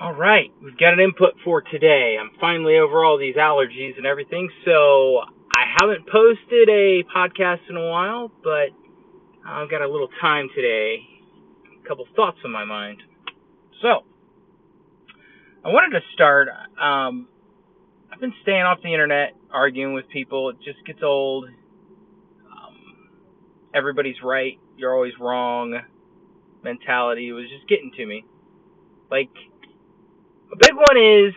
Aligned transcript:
All 0.00 0.14
right, 0.14 0.52
we've 0.62 0.78
got 0.78 0.92
an 0.92 1.00
input 1.00 1.34
for 1.44 1.60
today. 1.60 2.16
I'm 2.20 2.30
finally 2.40 2.78
over 2.78 3.04
all 3.04 3.18
these 3.18 3.34
allergies 3.34 3.96
and 3.96 4.06
everything, 4.06 4.48
so 4.64 5.18
I 5.52 5.64
haven't 5.80 6.06
posted 6.06 6.68
a 6.68 7.02
podcast 7.02 7.68
in 7.68 7.76
a 7.76 7.84
while, 7.84 8.30
but 8.44 8.68
I've 9.44 9.68
got 9.68 9.82
a 9.82 9.90
little 9.90 10.08
time 10.20 10.50
today. 10.54 10.98
A 11.84 11.88
couple 11.88 12.06
thoughts 12.14 12.38
on 12.44 12.52
my 12.52 12.64
mind. 12.64 13.02
So, 13.82 14.04
I 15.64 15.70
wanted 15.70 15.98
to 15.98 16.06
start. 16.14 16.46
Um, 16.80 17.26
I've 18.12 18.20
been 18.20 18.34
staying 18.42 18.62
off 18.62 18.78
the 18.84 18.92
internet, 18.92 19.34
arguing 19.52 19.94
with 19.94 20.08
people. 20.10 20.50
It 20.50 20.58
just 20.64 20.78
gets 20.86 21.00
old. 21.02 21.46
Um, 21.46 23.08
everybody's 23.74 24.22
right, 24.22 24.60
you're 24.76 24.94
always 24.94 25.14
wrong 25.18 25.80
mentality 26.62 27.32
was 27.32 27.46
just 27.48 27.68
getting 27.68 27.90
to 27.96 28.06
me. 28.06 28.24
Like, 29.10 29.30
a 30.52 30.56
big 30.56 30.74
one 30.74 30.96
is 30.96 31.34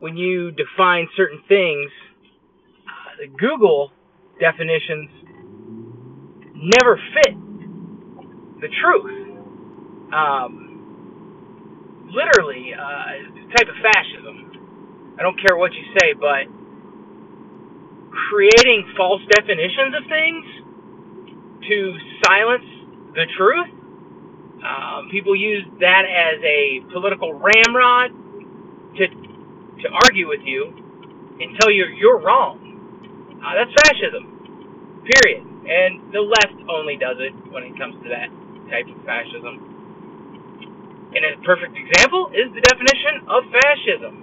when 0.00 0.16
you 0.16 0.50
define 0.52 1.08
certain 1.16 1.42
things, 1.48 1.90
the 3.18 3.28
Google 3.28 3.92
definitions 4.40 5.10
never 6.54 6.96
fit 7.14 7.34
the 8.60 8.68
truth. 8.82 9.38
Um, 10.12 10.86
literally, 12.10 12.72
uh, 12.74 13.54
type 13.56 13.68
of 13.68 13.76
fascism. 13.82 15.14
I 15.18 15.22
don't 15.22 15.40
care 15.40 15.56
what 15.56 15.72
you 15.72 15.84
say, 16.00 16.12
but 16.14 16.46
creating 18.30 18.92
false 18.96 19.22
definitions 19.30 19.94
of 19.96 20.04
things 20.08 20.44
to 21.68 21.96
silence 22.26 22.64
the 23.14 23.26
truth. 23.36 23.68
Um, 24.64 25.08
people 25.10 25.36
use 25.36 25.64
that 25.80 26.04
as 26.04 26.42
a 26.42 26.80
political 26.92 27.34
ramrod 27.34 28.10
to 28.98 29.04
to 29.82 29.86
argue 30.06 30.28
with 30.28 30.40
you 30.44 30.72
and 31.40 31.58
tell 31.60 31.70
you 31.70 31.84
you're 31.98 32.20
wrong. 32.20 32.60
Uh, 33.42 33.52
that's 33.58 33.74
fascism, 33.84 34.24
period. 35.04 35.44
And 35.64 36.12
the 36.12 36.20
left 36.20 36.56
only 36.68 36.96
does 36.96 37.16
it 37.20 37.32
when 37.52 37.64
it 37.64 37.76
comes 37.76 37.96
to 38.02 38.08
that 38.08 38.28
type 38.70 38.88
of 38.88 38.98
fascism. 39.04 39.74
And 41.14 41.22
a 41.24 41.38
perfect 41.44 41.76
example 41.76 42.30
is 42.34 42.50
the 42.54 42.60
definition 42.60 43.28
of 43.28 43.44
fascism. 43.50 44.14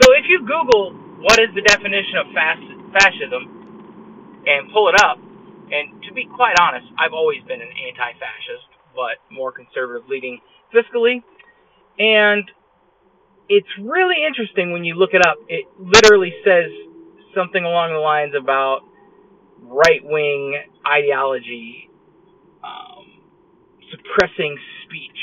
So 0.00 0.12
if 0.16 0.26
you 0.28 0.40
Google 0.46 0.94
what 1.20 1.40
is 1.40 1.48
the 1.54 1.62
definition 1.62 2.20
of 2.20 2.26
fas- 2.36 2.76
fascism 2.92 3.42
and 4.46 4.70
pull 4.72 4.88
it 4.88 4.96
up, 5.00 5.18
and 5.72 6.02
to 6.04 6.14
be 6.14 6.28
quite 6.28 6.54
honest, 6.60 6.86
I've 6.98 7.12
always 7.12 7.42
been 7.48 7.60
an 7.60 7.72
anti-fascist, 7.72 8.68
but 8.94 9.18
more 9.30 9.50
conservative 9.50 10.08
leading 10.08 10.38
fiscally. 10.72 11.24
And 11.98 12.44
it's 13.48 13.68
really 13.80 14.24
interesting 14.26 14.72
when 14.72 14.84
you 14.84 14.94
look 14.94 15.10
it 15.14 15.24
up. 15.24 15.36
It 15.48 15.66
literally 15.78 16.34
says 16.44 16.70
something 17.34 17.62
along 17.62 17.92
the 17.92 17.98
lines 18.00 18.34
about 18.34 18.80
right 19.62 20.00
wing 20.04 20.56
ideology 20.86 21.90
um, 22.64 23.04
suppressing 23.90 24.56
speech, 24.84 25.20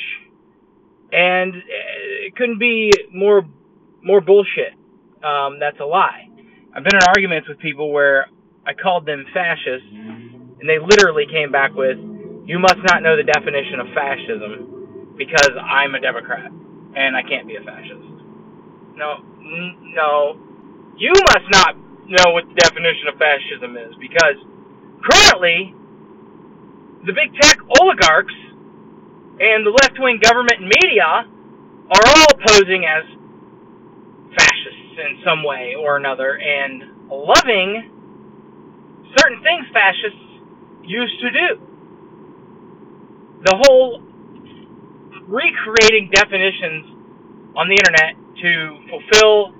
and 1.11 1.53
it 1.55 2.35
couldn't 2.35 2.59
be 2.59 2.91
more 3.13 3.43
more 4.03 4.21
bullshit. 4.21 4.73
Um, 5.23 5.59
that's 5.59 5.79
a 5.79 5.85
lie. 5.85 6.27
I've 6.75 6.83
been 6.83 6.95
in 6.95 7.03
arguments 7.07 7.47
with 7.47 7.59
people 7.59 7.91
where 7.91 8.27
I 8.65 8.73
called 8.73 9.05
them 9.05 9.25
fascists, 9.33 9.87
and 9.91 10.69
they 10.69 10.79
literally 10.79 11.25
came 11.27 11.51
back 11.51 11.73
with, 11.73 11.97
"You 12.45 12.59
must 12.59 12.79
not 12.89 13.03
know 13.03 13.15
the 13.15 13.23
definition 13.23 13.79
of 13.79 13.87
fascism 13.93 15.15
because 15.17 15.51
I'm 15.61 15.95
a 15.95 15.99
Democrat 15.99 16.51
and 16.95 17.15
I 17.15 17.23
can't 17.23 17.47
be 17.47 17.55
a 17.55 17.61
fascist." 17.61 18.12
No, 18.95 19.17
no. 19.41 20.37
You 20.97 21.11
must 21.33 21.49
not 21.51 21.75
know 22.07 22.33
what 22.33 22.45
the 22.47 22.55
definition 22.55 23.07
of 23.11 23.17
fascism 23.17 23.77
is 23.77 23.95
because 23.99 24.37
currently 25.01 25.73
the 27.05 27.13
big 27.13 27.33
tech 27.41 27.57
oligarchs 27.79 28.33
and 29.39 29.65
the 29.65 29.71
left 29.71 29.97
wing 29.99 30.19
government 30.21 30.59
and 30.61 30.71
media 30.81 31.03
are 31.03 32.05
all 32.05 32.33
posing 32.47 32.85
as 32.85 33.03
fascists 34.37 34.95
in 34.97 35.19
some 35.25 35.43
way 35.43 35.73
or 35.77 35.97
another 35.97 36.37
and 36.37 36.83
loving 37.09 37.89
certain 39.17 39.41
things 39.43 39.65
fascists 39.73 40.25
used 40.83 41.19
to 41.19 41.31
do. 41.31 41.61
The 43.43 43.55
whole 43.65 44.01
recreating 45.27 46.09
definitions 46.13 46.85
on 47.55 47.67
the 47.67 47.75
internet 47.75 48.15
to 48.43 48.77
fulfill 48.89 49.55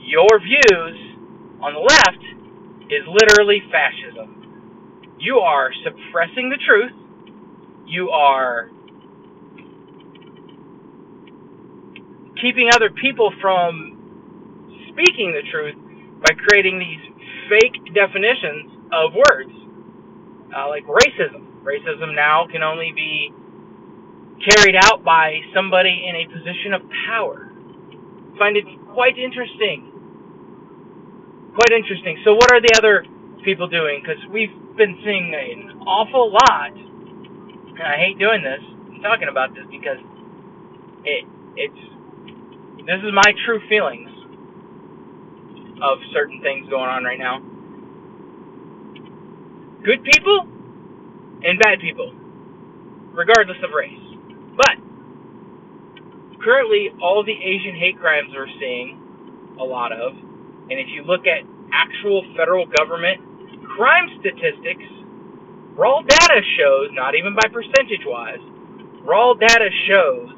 your 0.00 0.40
views 0.40 0.96
on 1.60 1.74
the 1.74 1.80
left 1.80 2.24
is 2.90 3.04
literally 3.06 3.62
fascism. 3.70 5.16
You 5.20 5.38
are 5.38 5.70
suppressing 5.84 6.48
the 6.48 6.56
truth. 6.56 6.92
You 7.86 8.08
are 8.08 8.70
keeping 12.40 12.70
other 12.74 12.88
people 12.90 13.32
from 13.40 14.00
speaking 14.88 15.32
the 15.32 15.44
truth 15.50 15.76
by 16.22 16.34
creating 16.48 16.78
these 16.78 17.04
fake 17.50 17.94
definitions 17.94 18.72
of 18.92 19.12
words, 19.12 19.52
uh, 20.56 20.68
like 20.68 20.84
racism. 20.86 21.44
Racism 21.62 22.14
now 22.14 22.46
can 22.50 22.62
only 22.62 22.92
be 22.96 23.30
carried 24.42 24.76
out 24.82 25.04
by 25.04 25.40
somebody 25.54 26.06
in 26.08 26.16
a 26.16 26.26
position 26.32 26.72
of 26.72 26.82
power 27.06 27.51
find 28.38 28.56
it 28.56 28.64
quite 28.92 29.18
interesting. 29.18 29.92
Quite 31.54 31.72
interesting. 31.72 32.18
So, 32.24 32.34
what 32.34 32.52
are 32.52 32.60
the 32.60 32.74
other 32.76 33.04
people 33.44 33.68
doing? 33.68 34.02
Because 34.02 34.22
we've 34.32 34.52
been 34.76 34.98
seeing 35.04 35.34
an 35.34 35.82
awful 35.86 36.32
lot, 36.32 36.72
and 36.72 37.82
I 37.82 37.96
hate 37.96 38.18
doing 38.18 38.42
this, 38.42 38.60
talking 39.02 39.28
about 39.28 39.54
this 39.54 39.64
because 39.70 39.98
it 41.04 41.24
it's 41.56 41.82
this 42.86 43.00
is 43.04 43.12
my 43.12 43.32
true 43.46 43.60
feelings 43.68 44.10
of 45.82 45.98
certain 46.12 46.40
things 46.42 46.68
going 46.70 46.88
on 46.88 47.04
right 47.04 47.18
now. 47.18 47.40
Good 49.84 50.04
people 50.04 50.46
and 51.44 51.58
bad 51.58 51.80
people, 51.80 52.12
regardless 53.14 53.58
of 53.64 53.70
race. 53.74 54.01
Currently 56.44 56.90
all 57.00 57.22
the 57.24 57.32
Asian 57.32 57.76
hate 57.76 57.98
crimes 57.98 58.30
we're 58.34 58.48
seeing 58.58 59.56
a 59.60 59.64
lot 59.64 59.92
of, 59.92 60.12
and 60.14 60.72
if 60.72 60.88
you 60.88 61.04
look 61.04 61.26
at 61.26 61.44
actual 61.72 62.24
federal 62.36 62.66
government 62.66 63.20
crime 63.76 64.08
statistics, 64.20 64.84
raw 65.76 66.02
data 66.02 66.40
shows, 66.58 66.90
not 66.92 67.14
even 67.14 67.34
by 67.34 67.48
percentage 67.48 68.04
wise, 68.04 68.42
raw 69.04 69.34
data 69.34 69.70
shows 69.86 70.28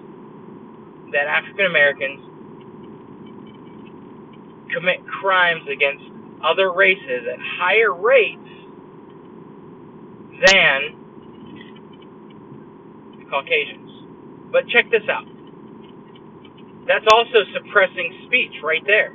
that 1.12 1.26
African 1.26 1.66
Americans 1.66 2.20
commit 4.74 5.04
crimes 5.06 5.62
against 5.72 6.04
other 6.44 6.72
races 6.72 7.26
at 7.32 7.38
higher 7.40 7.94
rates 7.94 8.40
than 10.46 11.08
Caucasians. 13.30 13.90
But 14.52 14.68
check 14.68 14.90
this 14.90 15.08
out. 15.08 15.26
That's 16.86 17.06
also 17.12 17.44
suppressing 17.54 18.24
speech 18.26 18.60
right 18.62 18.84
there. 18.86 19.12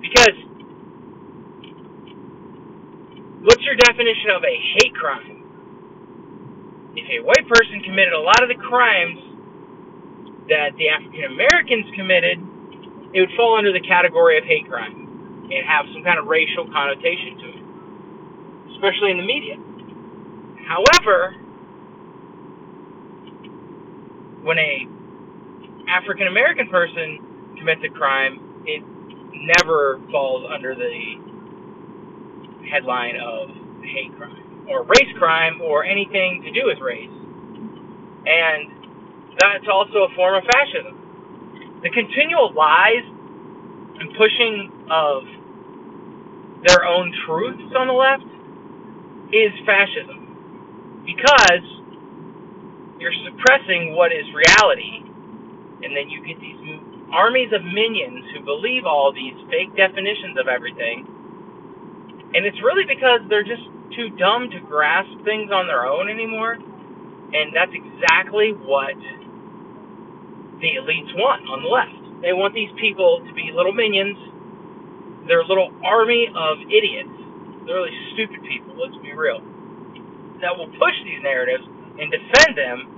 Because 0.00 0.36
what's 3.42 3.62
your 3.62 3.76
definition 3.76 4.30
of 4.34 4.42
a 4.42 4.54
hate 4.78 4.94
crime? 4.94 5.34
If 6.96 7.06
a 7.10 7.24
white 7.24 7.46
person 7.48 7.82
committed 7.82 8.12
a 8.12 8.20
lot 8.20 8.42
of 8.42 8.48
the 8.48 8.58
crimes 8.58 9.18
that 10.48 10.76
the 10.76 10.88
African 10.90 11.24
Americans 11.24 11.86
committed, 11.94 12.38
it 13.14 13.20
would 13.20 13.34
fall 13.36 13.56
under 13.56 13.72
the 13.72 13.80
category 13.80 14.38
of 14.38 14.44
hate 14.44 14.66
crime 14.68 15.48
and 15.50 15.66
have 15.66 15.86
some 15.94 16.02
kind 16.02 16.18
of 16.18 16.26
racial 16.26 16.66
connotation 16.66 17.38
to 17.38 17.46
it, 17.48 17.62
especially 18.74 19.10
in 19.12 19.18
the 19.18 19.26
media. 19.26 19.56
However, 20.66 21.36
when 24.42 24.58
a 24.58 24.86
African 25.88 26.26
American 26.26 26.68
person 26.68 27.54
commits 27.58 27.82
a 27.84 27.90
crime, 27.90 28.64
it 28.66 28.82
never 29.62 30.00
falls 30.10 30.46
under 30.52 30.74
the 30.74 31.16
headline 32.70 33.16
of 33.16 33.50
hate 33.82 34.16
crime 34.16 34.66
or 34.68 34.84
race 34.84 35.12
crime 35.18 35.60
or 35.60 35.84
anything 35.84 36.42
to 36.42 36.50
do 36.50 36.66
with 36.66 36.78
race. 36.80 37.12
And 38.26 39.36
that's 39.38 39.68
also 39.70 40.08
a 40.10 40.14
form 40.16 40.36
of 40.36 40.44
fascism. 40.44 41.80
The 41.82 41.90
continual 41.90 42.54
lies 42.54 43.04
and 44.00 44.08
pushing 44.16 44.72
of 44.90 45.22
their 46.66 46.86
own 46.86 47.12
truths 47.26 47.74
on 47.76 47.86
the 47.88 47.92
left 47.92 48.24
is 49.34 49.52
fascism 49.66 51.04
because 51.04 51.64
you're 52.98 53.12
suppressing 53.28 53.94
what 53.94 54.12
is 54.12 54.24
reality 54.32 55.03
and 55.82 55.96
then 55.96 56.08
you 56.08 56.24
get 56.24 56.38
these 56.40 56.58
armies 57.12 57.52
of 57.52 57.62
minions 57.64 58.24
who 58.34 58.44
believe 58.44 58.86
all 58.86 59.12
these 59.12 59.34
fake 59.50 59.74
definitions 59.76 60.38
of 60.38 60.48
everything. 60.48 61.06
And 62.34 62.46
it's 62.46 62.58
really 62.62 62.84
because 62.84 63.20
they're 63.28 63.46
just 63.46 63.62
too 63.94 64.10
dumb 64.18 64.50
to 64.50 64.60
grasp 64.60 65.10
things 65.24 65.50
on 65.52 65.66
their 65.66 65.86
own 65.86 66.08
anymore. 66.10 66.54
And 66.54 67.54
that's 67.54 67.72
exactly 67.74 68.52
what 68.52 68.94
the 70.60 70.78
elites 70.78 71.14
want 71.14 71.46
on 71.48 71.62
the 71.62 71.68
left. 71.70 72.22
They 72.22 72.32
want 72.32 72.54
these 72.54 72.72
people 72.80 73.22
to 73.26 73.32
be 73.34 73.50
little 73.54 73.72
minions. 73.74 74.16
They're 75.28 75.44
little 75.44 75.72
army 75.84 76.28
of 76.34 76.58
idiots. 76.68 77.10
Really 77.64 77.94
stupid 78.14 78.42
people, 78.44 78.76
let's 78.76 78.96
be 79.02 79.12
real. 79.12 79.40
That 80.40 80.56
will 80.56 80.68
push 80.78 80.96
these 81.04 81.22
narratives 81.22 81.64
and 81.98 82.12
defend 82.12 82.58
them. 82.58 82.93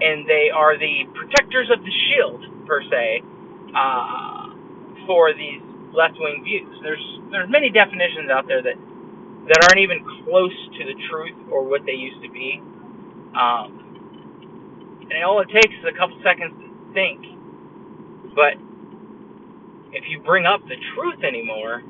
And 0.00 0.26
they 0.28 0.50
are 0.54 0.78
the 0.78 1.04
protectors 1.14 1.70
of 1.70 1.84
the 1.84 1.92
shield, 2.08 2.66
per 2.66 2.82
se, 2.84 3.22
uh, 3.74 4.48
for 5.06 5.32
these 5.34 5.60
left 5.92 6.14
wing 6.18 6.42
views. 6.44 6.78
There's 6.82 7.04
there's 7.30 7.50
many 7.50 7.70
definitions 7.70 8.30
out 8.30 8.46
there 8.48 8.62
that 8.62 8.76
that 9.48 9.58
aren't 9.68 9.80
even 9.80 10.04
close 10.24 10.54
to 10.78 10.84
the 10.84 10.94
truth 11.10 11.36
or 11.50 11.64
what 11.64 11.84
they 11.86 11.92
used 11.92 12.22
to 12.22 12.30
be. 12.30 12.60
Um, 13.34 13.96
and 15.10 15.24
all 15.24 15.40
it 15.40 15.48
takes 15.48 15.74
is 15.74 15.84
a 15.88 15.96
couple 15.96 16.18
seconds 16.22 16.54
to 16.60 16.94
think. 16.94 17.20
But 18.34 18.54
if 19.92 20.04
you 20.08 20.20
bring 20.20 20.46
up 20.46 20.62
the 20.68 20.76
truth 20.94 21.24
anymore, 21.24 21.82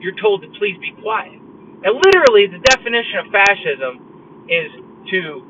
you're 0.00 0.18
told 0.20 0.42
to 0.42 0.48
please 0.58 0.78
be 0.80 0.92
quiet. 1.02 1.34
And 1.34 1.94
literally, 2.06 2.46
the 2.46 2.58
definition 2.58 3.18
of 3.26 3.32
fascism 3.32 4.46
is 4.48 4.70
to 5.10 5.46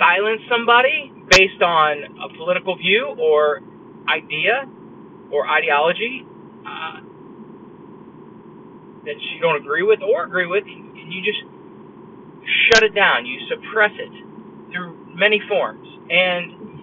silence 0.00 0.42
somebody 0.50 1.12
based 1.30 1.62
on 1.62 1.98
a 2.24 2.38
political 2.38 2.76
view 2.76 3.14
or 3.20 3.62
idea 4.08 4.66
or 5.30 5.46
ideology 5.48 6.26
uh, 6.66 7.00
that 9.04 9.16
you 9.20 9.40
don't 9.40 9.56
agree 9.56 9.84
with 9.84 10.00
or 10.02 10.24
agree 10.24 10.46
with, 10.46 10.64
and 10.64 11.12
you 11.12 11.22
just 11.22 11.40
shut 12.72 12.82
it 12.82 12.94
down. 12.94 13.26
You 13.26 13.38
suppress 13.48 13.92
it 13.94 14.72
through 14.72 14.96
many 15.14 15.40
forms, 15.48 15.86
and 16.10 16.80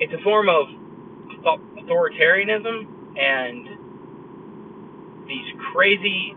it's 0.00 0.12
a 0.12 0.22
form 0.22 0.48
of 0.48 0.66
authoritarianism 1.78 2.86
and 3.18 3.68
these 5.28 5.46
crazy 5.72 6.34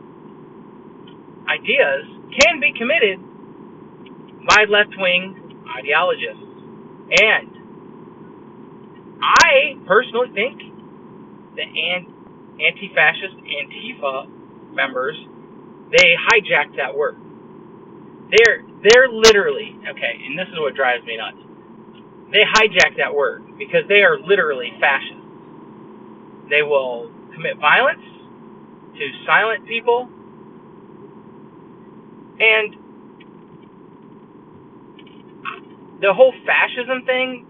ideas 1.49 2.05
can 2.39 2.59
be 2.59 2.73
committed 2.77 3.19
by 4.47 4.65
left 4.69 4.95
wing 4.97 5.63
ideologists. 5.77 6.43
And 7.21 7.51
I 9.21 9.75
personally 9.87 10.29
think 10.33 10.61
the 11.55 11.63
anti 11.63 12.91
fascist 12.95 13.35
Antifa 13.43 14.29
members, 14.73 15.17
they 15.91 16.15
hijacked 16.31 16.77
that 16.77 16.95
word. 16.95 17.17
They're 18.31 18.63
they're 18.83 19.09
literally 19.09 19.75
okay, 19.91 20.21
and 20.25 20.37
this 20.37 20.47
is 20.51 20.59
what 20.59 20.75
drives 20.75 21.05
me 21.05 21.17
nuts. 21.17 21.37
They 22.31 22.43
hijack 22.43 22.97
that 22.97 23.13
word 23.15 23.43
because 23.57 23.83
they 23.87 24.03
are 24.03 24.19
literally 24.19 24.71
fascists. 24.79 25.23
They 26.49 26.63
will 26.63 27.11
commit 27.33 27.57
violence 27.59 28.03
to 28.97 29.05
silent 29.25 29.67
people 29.67 30.09
and 32.39 32.75
the 36.01 36.13
whole 36.13 36.33
fascism 36.45 37.05
thing 37.05 37.45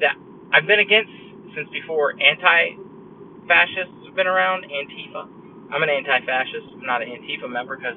that 0.00 0.16
I've 0.52 0.66
been 0.66 0.80
against 0.80 1.12
since 1.54 1.68
before 1.70 2.14
anti-fascists 2.18 3.94
have 4.06 4.16
been 4.16 4.26
around, 4.26 4.64
Antifa. 4.64 5.28
I'm 5.72 5.82
an 5.82 5.88
anti-fascist. 5.90 6.66
I'm 6.74 6.86
not 6.86 7.02
an 7.02 7.08
Antifa 7.08 7.48
member 7.48 7.76
because, 7.76 7.96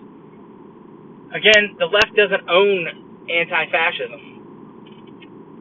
again, 1.34 1.76
the 1.80 1.86
left 1.86 2.16
doesn't 2.16 2.48
own 2.50 2.88
anti-fascism, 3.30 4.22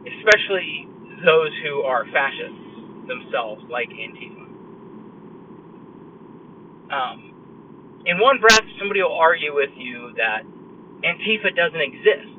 especially 0.07 0.89
those 1.25 1.51
who 1.65 1.83
are 1.83 2.05
fascists 2.13 3.09
themselves, 3.09 3.65
like 3.71 3.89
Antifa. 3.89 4.45
Um, 6.93 8.03
in 8.07 8.21
one 8.21 8.39
breath, 8.39 8.65
somebody 8.79 9.03
will 9.03 9.17
argue 9.17 9.55
with 9.55 9.71
you 9.77 10.13
that 10.17 10.45
Antifa 11.03 11.57
doesn't 11.57 11.81
exist 11.81 12.34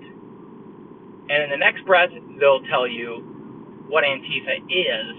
and 1.30 1.44
in 1.44 1.50
the 1.50 1.58
next 1.58 1.86
breath, 1.86 2.10
they'll 2.40 2.64
tell 2.70 2.88
you 2.88 3.24
what 3.88 4.04
Antifa 4.04 4.58
is 4.70 5.16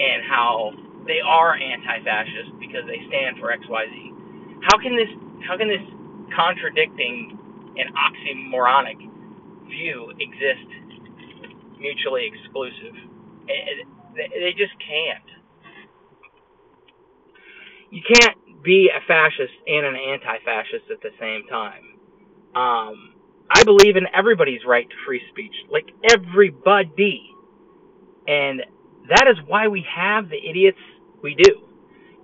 and 0.00 0.22
how 0.24 0.72
they 1.06 1.20
are 1.20 1.54
anti-fascist 1.56 2.56
because 2.58 2.84
they 2.86 3.00
stand 3.08 3.38
for 3.38 3.52
XYZ. 3.52 4.62
How 4.62 4.78
can 4.78 4.96
this 4.96 5.08
how 5.46 5.56
can 5.56 5.68
this 5.68 5.84
contradicting 6.34 7.38
and 7.76 7.88
oxymoronic 7.96 8.98
view 9.68 10.12
exist 10.20 10.68
mutually 11.78 12.28
exclusive? 12.28 12.94
They 14.14 14.52
just 14.56 14.72
can't. 14.80 15.24
You 17.90 18.02
can't 18.02 18.62
be 18.62 18.90
a 18.94 19.00
fascist 19.06 19.54
and 19.66 19.86
an 19.86 19.96
anti-fascist 19.96 20.90
at 20.92 21.00
the 21.02 21.10
same 21.18 21.46
time. 21.48 21.82
Um, 22.54 23.14
I 23.50 23.64
believe 23.64 23.96
in 23.96 24.06
everybody's 24.14 24.64
right 24.64 24.88
to 24.88 24.96
free 25.04 25.20
speech, 25.30 25.54
like 25.70 25.90
everybody. 26.08 27.34
And 28.28 28.62
that 29.08 29.26
is 29.28 29.36
why 29.46 29.68
we 29.68 29.84
have 29.94 30.28
the 30.28 30.38
idiots 30.38 30.78
we 31.22 31.34
do. 31.34 31.66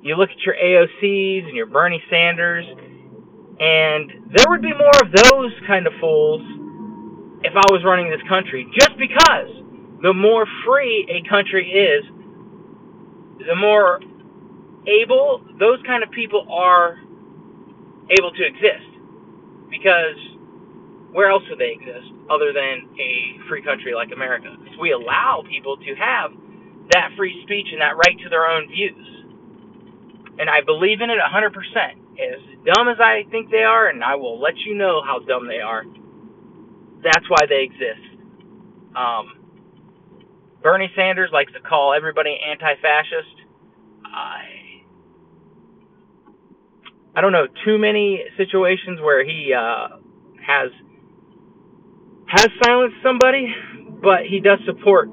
You 0.02 0.16
look 0.16 0.30
at 0.30 0.38
your 0.40 0.54
AOCs 0.54 1.46
and 1.46 1.56
your 1.56 1.66
Bernie 1.66 2.02
Sanders, 2.08 2.64
and 3.58 4.30
there 4.30 4.46
would 4.48 4.62
be 4.62 4.72
more 4.72 4.96
of 5.02 5.10
those 5.10 5.52
kind 5.66 5.86
of 5.86 5.94
fools 6.00 6.42
if 7.42 7.52
I 7.56 7.72
was 7.72 7.82
running 7.84 8.10
this 8.10 8.22
country, 8.28 8.66
just 8.78 8.96
because 8.96 9.48
the 10.02 10.12
more 10.12 10.46
free 10.64 11.08
a 11.10 11.28
country 11.28 11.70
is, 11.72 12.04
the 13.46 13.56
more 13.56 14.00
able 14.86 15.42
those 15.58 15.80
kind 15.86 16.02
of 16.02 16.10
people 16.10 16.46
are 16.50 16.98
able 18.10 18.30
to 18.30 18.44
exist. 18.46 18.86
Because 19.70 20.35
where 21.12 21.30
else 21.30 21.42
would 21.48 21.58
they 21.58 21.72
exist 21.72 22.12
other 22.30 22.52
than 22.52 22.88
a 23.00 23.38
free 23.48 23.62
country 23.62 23.94
like 23.94 24.10
America? 24.12 24.54
We 24.80 24.92
allow 24.92 25.42
people 25.48 25.76
to 25.76 25.94
have 25.94 26.32
that 26.92 27.10
free 27.16 27.40
speech 27.44 27.68
and 27.72 27.80
that 27.80 27.96
right 27.96 28.18
to 28.22 28.28
their 28.28 28.46
own 28.46 28.68
views. 28.68 29.06
And 30.38 30.50
I 30.50 30.60
believe 30.60 31.00
in 31.00 31.10
it 31.10 31.18
100%. 31.18 31.52
As 32.16 32.40
dumb 32.64 32.88
as 32.88 32.96
I 32.98 33.24
think 33.30 33.50
they 33.50 33.62
are, 33.62 33.88
and 33.88 34.02
I 34.02 34.16
will 34.16 34.40
let 34.40 34.56
you 34.58 34.74
know 34.74 35.02
how 35.02 35.18
dumb 35.20 35.48
they 35.48 35.60
are, 35.60 35.84
that's 37.02 37.28
why 37.28 37.46
they 37.48 37.62
exist. 37.62 38.00
Um, 38.96 39.46
Bernie 40.62 40.90
Sanders 40.96 41.30
likes 41.32 41.52
to 41.52 41.60
call 41.60 41.94
everybody 41.94 42.38
anti 42.44 42.74
fascist. 42.80 43.36
I. 44.04 44.42
I 47.14 47.20
don't 47.22 47.32
know 47.32 47.46
too 47.64 47.78
many 47.78 48.24
situations 48.36 49.00
where 49.00 49.24
he 49.24 49.54
uh, 49.54 49.88
has 50.44 50.70
has 52.26 52.48
silenced 52.64 52.96
somebody, 53.02 53.54
but 54.02 54.26
he 54.26 54.40
does 54.40 54.58
support 54.66 55.08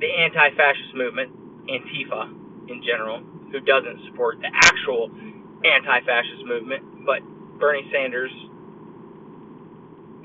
the 0.00 0.06
anti 0.06 0.50
fascist 0.56 0.94
movement, 0.94 1.30
Antifa 1.66 2.30
in 2.70 2.82
general, 2.86 3.20
who 3.50 3.60
doesn't 3.60 4.04
support 4.06 4.38
the 4.40 4.50
actual 4.54 5.10
anti 5.64 6.00
fascist 6.06 6.44
movement, 6.46 7.04
but 7.04 7.20
Bernie 7.58 7.88
Sanders 7.92 8.30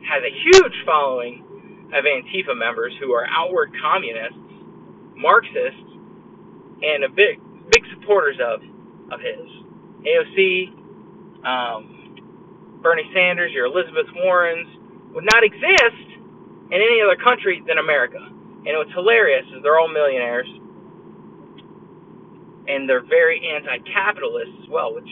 has 0.05 0.21
a 0.21 0.29
huge 0.29 0.75
following 0.85 1.89
of 1.93 2.05
Antifa 2.05 2.57
members 2.57 2.93
who 2.99 3.13
are 3.13 3.25
outward 3.29 3.71
communists, 3.81 4.37
Marxists, 5.15 5.89
and 6.81 7.03
a 7.03 7.09
big 7.09 7.39
big 7.71 7.83
supporters 7.97 8.37
of 8.43 8.61
of 9.11 9.19
his. 9.19 9.47
AOC, 10.03 10.67
um, 11.47 12.79
Bernie 12.81 13.09
Sanders, 13.13 13.51
your 13.53 13.65
Elizabeth 13.67 14.07
Warrens, 14.15 14.67
would 15.13 15.25
not 15.25 15.43
exist 15.43 16.07
in 16.71 16.79
any 16.81 17.01
other 17.01 17.15
country 17.21 17.61
than 17.67 17.77
America. 17.77 18.19
And 18.19 18.77
what's 18.77 18.93
hilarious 18.93 19.45
is 19.55 19.61
they're 19.61 19.79
all 19.79 19.91
millionaires, 19.91 20.47
and 22.67 22.89
they're 22.89 23.05
very 23.05 23.41
anti-capitalist 23.43 24.51
as 24.63 24.69
well. 24.69 24.95
Which, 24.95 25.09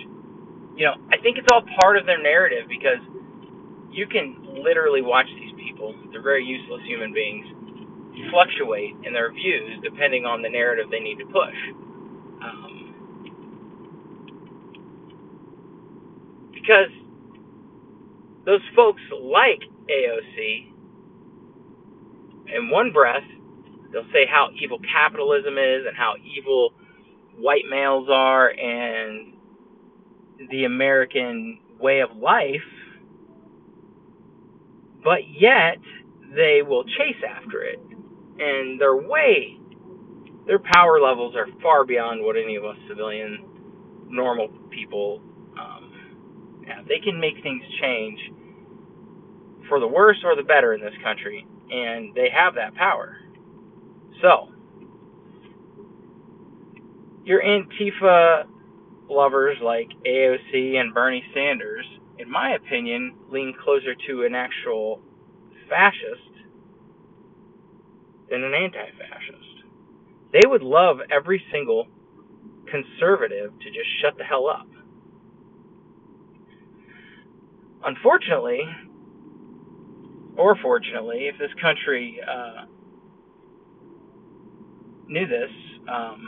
you 0.76 0.86
know, 0.86 0.96
I 1.12 1.18
think 1.22 1.38
it's 1.38 1.48
all 1.52 1.64
part 1.82 1.98
of 1.98 2.06
their 2.06 2.22
narrative 2.22 2.68
because 2.68 3.00
you 3.92 4.08
can 4.08 4.64
literally 4.64 5.02
watch 5.02 5.28
these 5.36 5.54
people. 5.60 5.94
They're 6.12 6.24
very 6.24 6.44
useless 6.46 6.82
human 6.88 7.14
beings 7.14 7.46
fluctuate 8.30 8.96
in 9.04 9.14
their 9.14 9.32
views 9.32 9.80
depending 9.84 10.26
on 10.26 10.42
the 10.42 10.50
narrative 10.50 10.88
they 10.92 11.00
need 11.00 11.18
to 11.20 11.26
push. 11.26 11.56
Um, 12.42 12.94
because 16.54 16.92
those 18.46 18.62
folks 18.76 19.02
like 19.12 19.62
AOC 19.90 20.72
in 22.56 22.70
one 22.70 22.92
breath, 22.92 23.24
they'll 23.92 24.12
say 24.14 24.26
how 24.30 24.50
evil 24.62 24.80
capitalism 24.80 25.58
is 25.58 25.86
and 25.88 25.96
how 25.96 26.16
evil 26.38 26.74
white 27.38 27.64
males 27.70 28.08
are 28.10 28.50
and 28.50 29.34
the 30.50 30.66
American 30.66 31.60
way 31.80 32.02
of 32.02 32.16
life, 32.18 32.62
but 35.04 35.22
yet 35.30 35.78
they 36.36 36.62
will 36.62 36.84
chase 36.84 37.22
after 37.28 37.62
it. 37.64 37.80
And 38.40 38.80
their 38.80 38.96
way, 38.96 39.58
their 40.48 40.60
power 40.60 41.00
levels 41.00 41.36
are 41.36 41.48
far 41.62 41.86
beyond 41.86 42.24
what 42.24 42.36
any 42.38 42.56
of 42.56 42.66
us 42.66 42.78
civilian, 42.88 43.44
normal 44.10 44.50
people, 44.72 45.22
um, 45.60 45.91
have. 46.76 46.88
They 46.88 47.00
can 47.00 47.20
make 47.20 47.42
things 47.44 47.64
change 47.82 48.20
for 49.68 49.80
the 49.80 49.88
worse 49.88 50.18
or 50.24 50.36
the 50.36 50.44
better 50.44 50.74
in 50.74 50.82
this 50.82 50.94
country, 51.04 51.46
and 51.72 52.14
they 52.16 52.30
have 52.30 52.56
that 52.56 52.76
power. 52.76 53.18
So, 54.22 54.50
your 57.24 57.42
Antifa 57.42 58.46
lovers 59.10 59.58
like 59.62 59.90
AOC 60.06 60.76
and 60.76 60.94
Bernie 60.94 61.24
Sanders, 61.34 61.86
in 62.20 62.30
my 62.30 62.52
opinion, 62.56 63.16
lean 63.30 63.54
closer 63.64 63.96
to 64.08 64.24
an 64.24 64.36
actual 64.36 65.02
fascist 65.70 66.32
than 68.30 68.44
an 68.44 68.54
anti 68.54 68.86
fascist. 68.98 69.66
They 70.34 70.48
would 70.48 70.64
love 70.64 70.98
every 71.12 71.44
single 71.52 71.88
conservative 72.70 73.52
to 73.60 73.66
just 73.66 73.90
shut 74.02 74.18
the 74.18 74.24
hell 74.24 74.48
up. 74.48 74.68
Unfortunately, 77.84 78.62
or 80.38 80.56
fortunately, 80.62 81.28
if 81.28 81.38
this 81.40 81.52
country 81.62 82.20
uh, 82.28 82.66
knew 85.08 85.28
this, 85.28 85.50
um, 85.92 86.28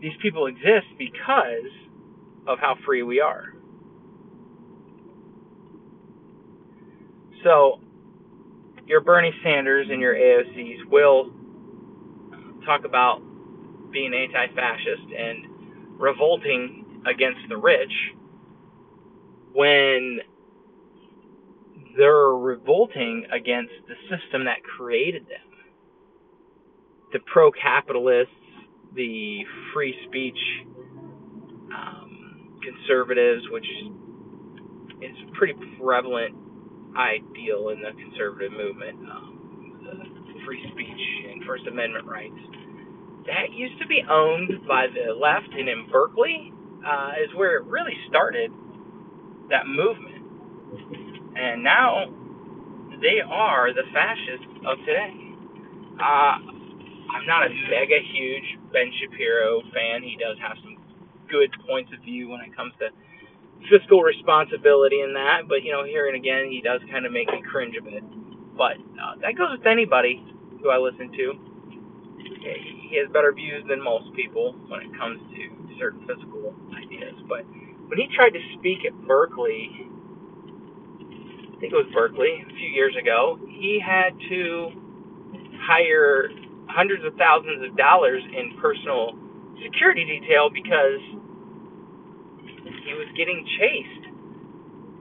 these 0.00 0.12
people 0.22 0.46
exist 0.46 0.86
because 0.98 1.70
of 2.46 2.58
how 2.58 2.76
free 2.84 3.02
we 3.02 3.20
are. 3.20 3.52
So, 7.44 7.80
your 8.86 9.00
Bernie 9.00 9.32
Sanders 9.44 9.88
and 9.90 10.00
your 10.00 10.14
AOCs 10.14 10.86
will 10.90 11.30
talk 12.64 12.84
about 12.84 13.20
being 13.92 14.12
anti 14.14 14.54
fascist 14.54 15.12
and 15.16 15.46
revolting 16.00 17.02
against 17.06 17.40
the 17.48 17.56
rich 17.56 17.92
when 19.52 20.20
they're 21.98 22.30
revolting 22.30 23.26
against 23.34 23.74
the 23.88 23.94
system 24.06 24.44
that 24.44 24.62
created 24.62 25.24
them. 25.24 25.50
The 27.12 27.18
pro 27.26 27.50
capitalists, 27.50 28.32
the 28.94 29.42
free 29.74 29.94
speech 30.06 30.38
um, 31.74 32.60
conservatives, 32.62 33.42
which 33.50 33.66
is 35.02 35.16
a 35.26 35.36
pretty 35.36 35.54
prevalent 35.80 36.36
ideal 36.96 37.70
in 37.70 37.82
the 37.82 37.90
conservative 37.98 38.52
movement, 38.52 38.98
um, 39.10 39.82
the 39.82 40.44
free 40.46 40.62
speech 40.72 41.32
and 41.32 41.44
First 41.44 41.66
Amendment 41.66 42.06
rights. 42.06 42.38
That 43.26 43.52
used 43.52 43.78
to 43.82 43.88
be 43.88 44.02
owned 44.08 44.66
by 44.68 44.86
the 44.86 45.12
left, 45.14 45.52
and 45.52 45.68
in 45.68 45.88
Berkeley 45.90 46.52
uh, 46.86 47.12
is 47.24 47.34
where 47.34 47.58
it 47.58 47.64
really 47.64 47.96
started 48.08 48.52
that 49.50 49.66
movement. 49.66 51.07
And 51.38 51.62
now 51.62 52.06
they 53.00 53.20
are 53.22 53.72
the 53.72 53.84
fascists 53.94 54.50
of 54.66 54.78
today. 54.84 55.14
Uh, 56.00 56.34
I'm 57.14 57.26
not 57.26 57.46
a 57.46 57.50
mega 57.70 57.98
huge 58.12 58.58
Ben 58.72 58.90
Shapiro 59.00 59.62
fan. 59.72 60.02
He 60.02 60.18
does 60.18 60.36
have 60.42 60.56
some 60.62 60.76
good 61.30 61.54
points 61.66 61.92
of 61.94 62.00
view 62.04 62.28
when 62.30 62.40
it 62.40 62.54
comes 62.56 62.72
to 62.80 62.88
fiscal 63.70 64.02
responsibility 64.02 65.00
and 65.00 65.14
that, 65.16 65.48
but 65.48 65.62
you 65.62 65.72
know, 65.72 65.84
here 65.84 66.06
and 66.06 66.16
again, 66.16 66.50
he 66.50 66.60
does 66.60 66.80
kind 66.90 67.06
of 67.06 67.12
make 67.12 67.28
me 67.28 67.42
cringe 67.42 67.74
a 67.78 67.82
bit. 67.82 68.02
But 68.56 68.78
uh, 68.98 69.14
that 69.22 69.36
goes 69.36 69.58
with 69.58 69.66
anybody 69.66 70.22
who 70.62 70.70
I 70.70 70.78
listen 70.78 71.10
to. 71.12 71.26
He 72.38 72.96
has 73.02 73.12
better 73.12 73.32
views 73.32 73.64
than 73.68 73.82
most 73.82 74.14
people 74.14 74.54
when 74.68 74.80
it 74.80 74.90
comes 74.96 75.20
to 75.36 75.42
certain 75.78 76.06
physical 76.06 76.54
ideas. 76.74 77.14
But 77.28 77.44
when 77.88 77.98
he 77.98 78.08
tried 78.14 78.30
to 78.30 78.40
speak 78.58 78.84
at 78.86 78.94
Berkeley 79.06 79.88
I 81.58 81.60
think 81.60 81.72
it 81.72 81.76
was 81.76 81.90
Berkeley, 81.92 82.38
a 82.46 82.54
few 82.54 82.68
years 82.70 82.94
ago, 82.94 83.36
he 83.48 83.82
had 83.84 84.14
to 84.30 84.70
hire 85.58 86.30
hundreds 86.68 87.04
of 87.04 87.14
thousands 87.18 87.68
of 87.68 87.76
dollars 87.76 88.22
in 88.22 88.56
personal 88.62 89.18
security 89.64 90.04
detail 90.06 90.50
because 90.54 91.02
he 92.86 92.94
was 92.94 93.08
getting 93.16 93.44
chased 93.58 94.06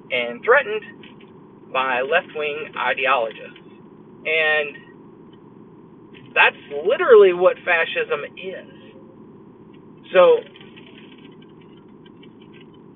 and 0.10 0.42
threatened 0.44 0.82
by 1.72 2.02
left 2.02 2.34
wing 2.36 2.74
ideologists. 2.76 3.62
And 4.26 4.98
that's 6.34 6.58
literally 6.88 7.34
what 7.34 7.58
fascism 7.64 8.26
is. 8.34 8.74
So, 10.12 10.42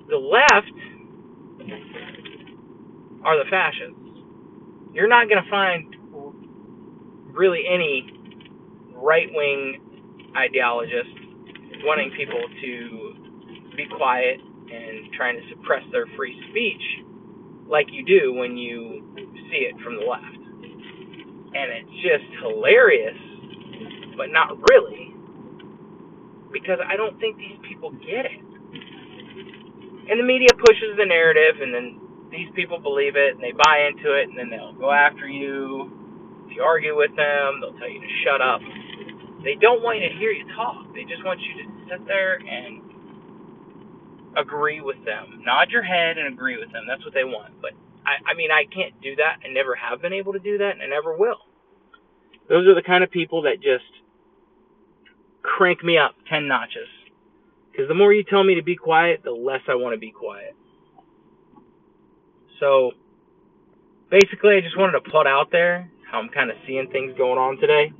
the 0.08 0.18
left 0.18 0.74
are 3.24 3.42
the 3.42 3.48
fascists. 3.50 3.94
You're 4.92 5.08
not 5.08 5.28
going 5.28 5.42
to 5.42 5.50
find 5.50 5.96
really 7.32 7.64
any 7.66 8.12
right 8.94 9.28
wing 9.32 9.80
ideologists 10.36 11.12
wanting 11.84 12.10
people 12.16 12.40
to 12.62 13.74
be 13.76 13.86
quiet 13.96 14.38
and 14.40 15.12
trying 15.12 15.36
to 15.36 15.42
suppress 15.50 15.82
their 15.92 16.06
free 16.16 16.40
speech 16.50 16.82
like 17.68 17.86
you 17.90 18.04
do 18.04 18.34
when 18.34 18.56
you 18.56 19.02
see 19.50 19.68
it 19.68 19.74
from 19.82 19.96
the 19.96 20.02
left. 20.02 20.24
And 21.54 21.70
it's 21.72 21.96
just 22.00 22.24
hilarious, 22.40 23.16
but 24.16 24.30
not 24.30 24.56
really, 24.70 25.14
because 26.52 26.78
I 26.86 26.96
don't 26.96 27.18
think 27.20 27.36
these 27.36 27.58
people 27.68 27.90
get 27.92 28.24
it. 28.24 28.40
And 30.08 30.18
the 30.18 30.24
media 30.24 30.48
pushes 30.58 30.96
the 30.96 31.06
narrative, 31.06 31.60
and 31.60 31.74
then 31.74 32.01
these 32.32 32.48
people 32.56 32.80
believe 32.80 33.14
it 33.14 33.36
and 33.36 33.42
they 33.42 33.52
buy 33.52 33.86
into 33.92 34.16
it 34.16 34.28
and 34.28 34.36
then 34.36 34.50
they'll 34.50 34.72
go 34.72 34.90
after 34.90 35.28
you. 35.28 35.92
If 36.48 36.56
you 36.56 36.62
argue 36.62 36.96
with 36.96 37.14
them, 37.14 37.60
they'll 37.60 37.78
tell 37.78 37.88
you 37.90 38.00
to 38.00 38.12
shut 38.24 38.40
up. 38.40 38.60
They 39.44 39.54
don't 39.60 39.82
want 39.82 40.00
you 40.00 40.08
to 40.08 40.14
hear 40.16 40.32
you 40.32 40.48
talk. 40.56 40.86
They 40.94 41.04
just 41.04 41.24
want 41.24 41.40
you 41.40 41.62
to 41.62 41.68
sit 41.90 42.06
there 42.06 42.40
and 42.40 42.80
agree 44.36 44.80
with 44.80 45.04
them. 45.04 45.42
Nod 45.44 45.70
your 45.70 45.82
head 45.82 46.16
and 46.16 46.32
agree 46.32 46.56
with 46.58 46.72
them. 46.72 46.84
That's 46.88 47.04
what 47.04 47.12
they 47.14 47.24
want. 47.24 47.60
But 47.60 47.72
I, 48.06 48.32
I 48.32 48.34
mean, 48.34 48.50
I 48.50 48.64
can't 48.64 49.00
do 49.02 49.16
that. 49.16 49.44
I 49.44 49.52
never 49.52 49.74
have 49.74 50.00
been 50.00 50.12
able 50.12 50.32
to 50.32 50.38
do 50.38 50.58
that 50.58 50.72
and 50.72 50.82
I 50.82 50.86
never 50.86 51.16
will. 51.16 51.40
Those 52.48 52.66
are 52.66 52.74
the 52.74 52.82
kind 52.82 53.04
of 53.04 53.10
people 53.10 53.42
that 53.42 53.60
just 53.62 53.84
crank 55.42 55.84
me 55.84 55.98
up 55.98 56.14
10 56.30 56.48
notches. 56.48 56.88
Because 57.70 57.88
the 57.88 57.94
more 57.94 58.12
you 58.12 58.24
tell 58.24 58.44
me 58.44 58.56
to 58.56 58.62
be 58.62 58.76
quiet, 58.76 59.22
the 59.24 59.32
less 59.32 59.60
I 59.68 59.74
want 59.74 59.94
to 59.94 59.98
be 59.98 60.10
quiet. 60.12 60.54
So 62.62 62.92
basically, 64.08 64.54
I 64.54 64.60
just 64.60 64.78
wanted 64.78 65.02
to 65.02 65.10
put 65.10 65.26
out 65.26 65.50
there 65.50 65.90
how 66.08 66.20
I'm 66.20 66.28
kind 66.28 66.48
of 66.48 66.56
seeing 66.64 66.86
things 66.92 67.10
going 67.18 67.34
on 67.36 67.58
today. 67.58 67.90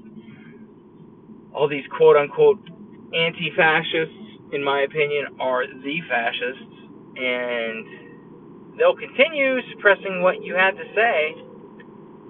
All 1.53 1.67
these 1.67 1.83
quote 1.99 2.15
unquote 2.15 2.63
anti 3.11 3.51
fascists, 3.59 4.15
in 4.55 4.63
my 4.63 4.83
opinion, 4.83 5.35
are 5.41 5.67
the 5.67 5.99
fascists, 6.07 6.79
and 7.19 8.79
they'll 8.79 8.95
continue 8.95 9.59
suppressing 9.75 10.23
what 10.23 10.45
you 10.45 10.55
had 10.55 10.79
to 10.79 10.87
say 10.95 11.35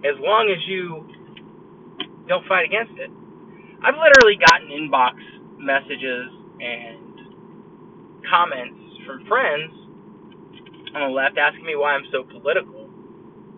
as 0.08 0.16
long 0.24 0.48
as 0.48 0.56
you 0.66 1.04
don't 2.28 2.48
fight 2.48 2.64
against 2.64 2.96
it. 2.96 3.10
I've 3.84 4.00
literally 4.00 4.40
gotten 4.40 4.72
inbox 4.72 5.20
messages 5.60 6.32
and 6.64 8.24
comments 8.24 8.80
from 9.04 9.26
friends 9.26 9.81
on 10.94 11.00
the 11.02 11.14
left 11.14 11.38
asking 11.38 11.64
me 11.64 11.76
why 11.76 11.94
I'm 11.94 12.06
so 12.12 12.24
political, 12.24 12.88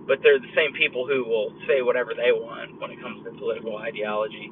but 0.07 0.19
they're 0.23 0.39
the 0.39 0.53
same 0.55 0.73
people 0.75 1.07
who 1.07 1.25
will 1.25 1.53
say 1.67 1.83
whatever 1.83 2.15
they 2.15 2.33
want 2.33 2.81
when 2.81 2.91
it 2.91 3.01
comes 3.01 3.25
to 3.25 3.31
political 3.33 3.79
ideology. 3.79 4.51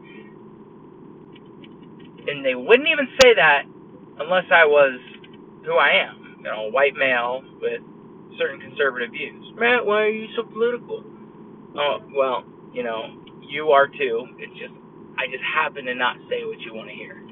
And 2.27 2.45
they 2.45 2.55
wouldn't 2.55 2.89
even 2.89 3.09
say 3.23 3.35
that 3.35 3.65
unless 4.19 4.45
I 4.51 4.65
was 4.65 5.01
who 5.65 5.77
I 5.77 5.91
am, 6.07 6.37
you 6.39 6.45
know, 6.45 6.67
a 6.67 6.71
white 6.71 6.95
male 6.95 7.43
with 7.61 7.83
certain 8.39 8.61
conservative 8.61 9.11
views. 9.11 9.53
Matt, 9.57 9.85
why 9.87 10.03
are 10.03 10.09
you 10.09 10.29
so 10.37 10.43
political? 10.43 11.05
Oh, 11.77 11.99
well, 12.15 12.45
you 12.73 12.83
know, 12.83 13.23
you 13.43 13.71
are 13.71 13.87
too. 13.89 14.27
It's 14.39 14.53
just, 14.59 14.73
I 15.19 15.27
just 15.27 15.43
happen 15.43 15.85
to 15.87 15.95
not 15.95 16.17
say 16.29 16.45
what 16.45 16.61
you 16.61 16.75
want 16.75 16.89
to 16.89 16.95
hear 16.95 17.23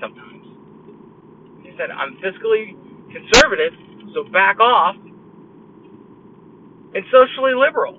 sometimes. 0.00 0.46
I 1.64 1.76
said, 1.76 1.90
I'm 1.90 2.16
fiscally 2.18 2.76
conservative, 3.12 3.72
so 4.14 4.24
back 4.24 4.60
off 4.60 4.96
and 6.94 7.04
socially 7.10 7.54
liberal. 7.54 7.98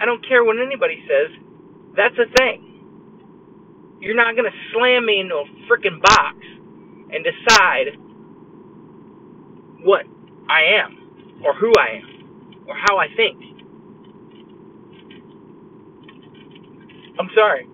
I 0.00 0.04
don't 0.04 0.26
care 0.26 0.44
what 0.44 0.56
anybody 0.58 1.02
says. 1.08 1.30
That's 1.96 2.14
a 2.18 2.26
thing. 2.38 2.82
You're 4.00 4.16
not 4.16 4.36
going 4.36 4.50
to 4.50 4.58
slam 4.72 5.06
me 5.06 5.20
into 5.20 5.36
a 5.36 5.44
freaking 5.70 6.02
box 6.02 6.36
and 7.12 7.24
decide 7.24 7.96
what 9.82 10.04
I 10.48 10.62
am, 10.82 11.40
or 11.44 11.54
who 11.54 11.72
I 11.78 12.00
am, 12.02 12.64
or 12.66 12.74
how 12.76 12.98
I 12.98 13.06
think. 13.16 13.38
I'm 17.18 17.30
sorry. 17.34 17.66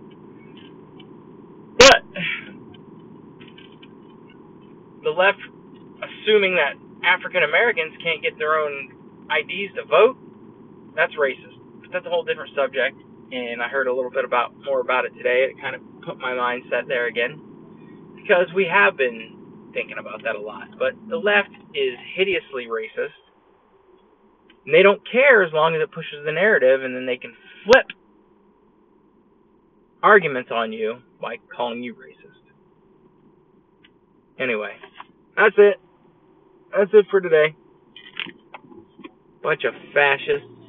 But 1.79 2.03
the 5.03 5.11
left, 5.11 5.39
assuming 6.03 6.57
that 6.57 6.75
African 7.05 7.43
Americans 7.43 7.95
can't 8.03 8.23
get 8.23 8.39
their 8.39 8.57
own 8.57 9.27
IDs 9.31 9.75
to 9.77 9.85
vote, 9.85 10.17
that's 10.95 11.15
racist. 11.15 11.59
But 11.81 11.91
that's 11.93 12.07
a 12.07 12.11
whole 12.11 12.25
different 12.25 12.55
subject, 12.55 12.97
and 13.33 13.63
I 13.63 13.69
heard 13.69 13.87
a 13.87 13.95
little 13.95 14.11
bit 14.11 14.25
about 14.25 14.53
more 14.65 14.81
about 14.81 15.05
it 15.05 15.15
today. 15.17 15.49
It 15.51 15.61
kind 15.61 15.75
of 15.75 15.83
put 16.03 16.19
my 16.19 16.33
mindset 16.33 16.89
there 16.89 17.07
again 17.07 17.41
because 18.17 18.47
we 18.55 18.67
have 18.67 18.97
been 18.97 19.71
thinking 19.73 19.99
about 19.99 20.23
that 20.25 20.37
a 20.37 20.41
lot. 20.41 20.69
But 20.79 20.95
the 21.09 21.17
left 21.17 21.51
is 21.75 21.95
hideously 22.15 22.67
racist. 22.67 23.15
And 24.67 24.75
they 24.75 24.83
don't 24.83 25.01
care 25.11 25.43
as 25.43 25.53
long 25.53 25.75
as 25.75 25.81
it 25.81 25.91
pushes 25.91 26.25
the 26.25 26.33
narrative, 26.33 26.83
and 26.85 26.95
then 26.95 27.07
they 27.07 27.17
can 27.17 27.35
flip 27.65 27.87
arguments 30.03 30.51
on 30.53 30.73
you 30.73 30.99
by 31.21 31.37
calling 31.55 31.83
you 31.83 31.95
racist. 31.95 32.27
Anyway, 34.39 34.75
that's 35.37 35.55
it. 35.59 35.81
That's 36.77 36.91
it 36.95 37.07
for 37.11 37.21
today. 37.21 37.57
Bunch 39.43 39.65
of 39.65 39.75
fascists. 39.95 40.60